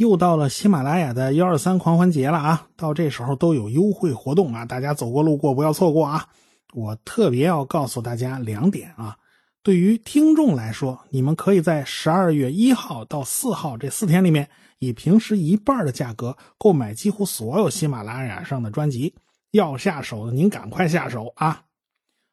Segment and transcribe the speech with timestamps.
[0.00, 2.66] 又到了喜马拉雅的幺二三狂欢节了啊！
[2.74, 6.26] 到这时候都有优惠活动啊，大家走过路过不要错过啊！
[6.72, 9.14] 我特别要告诉大家两点啊，
[9.62, 19.14] 对于听众来说，你们可以在十二月一号到四号这四天里面，以平时一半的价格购买几乎所有喜马拉雅上的专辑。
[19.50, 21.64] 要下手的您赶快下手啊！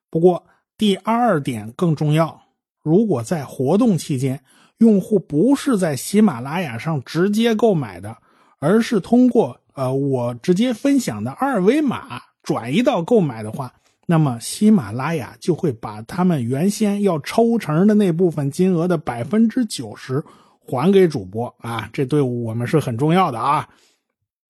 [0.09, 0.45] 不过
[0.77, 2.43] 第二点更重要，
[2.81, 4.41] 如果在活动期间。
[4.79, 8.15] 用户不是在喜马拉雅上直接购买的，
[8.59, 13.73] 而是通过呃我直接分享的二维码转移到购买的话，
[14.05, 20.23] 那么喜马拉雅就会把他们原先要抽成的那部分金额的百分之九十
[20.61, 23.67] 还给主播啊，这对我们是很重要的啊。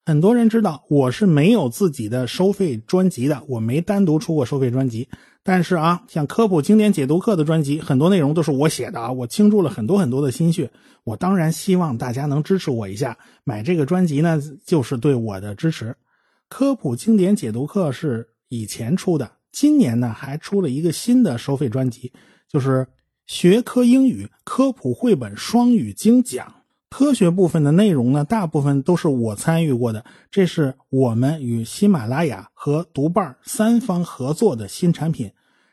[0.07, 5.05] 很多人知道我是没有自己的收费专辑的，我没单独出过收费专辑。
[5.43, 10.71] 但是啊，像科普经典解读课的专辑，很多内容都是我写的啊，我倾注了很多很多的心血。
[11.03, 15.93] 我当然希望大家能支持我一下，买这个专辑呢，就是对我的支持。
[16.47, 22.13] 科普经典解读课是以前出的，今年呢还出了一个新的收费专辑，
[22.49, 22.87] 就是
[23.25, 26.53] 学科英语科普绘本双语精讲。
[26.89, 30.05] 科学部分的内容呢，大部分都是我参与过的。
[30.31, 35.31] 这是我们与喜马拉雅和读伴三方合作的新产品。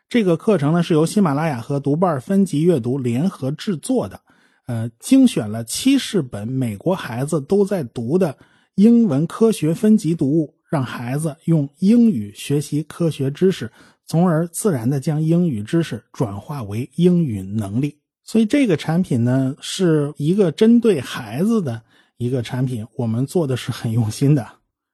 [0.09, 4.21] 这个课程呢，是由喜马拉雅和读伴分级阅读联合制作的。
[4.67, 8.37] 呃，精选了七十本美国孩子都在读的
[8.75, 13.71] 英文科学分级读物，让孩子用英语学习科学知识，
[14.07, 17.99] 从而自然的将英语知识转化为英语能力。
[18.25, 21.83] 所以这个产品呢，是一个针对孩子的
[22.17, 24.47] 一个产品，我们做的是很用心的。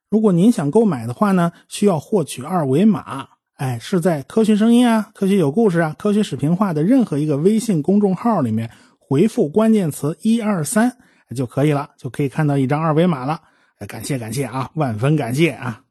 [0.09, 10.97] 如果您想购买的话呢，需要获取二维码，哎，是在科学声音啊、科学有故事啊、科学视频化的任何一个微信公众号里面回复关键词一二三
[11.33, 13.39] 就可以了，就可以看到一张二维码了。
[13.87, 15.81] 感谢感谢啊，万分感谢啊！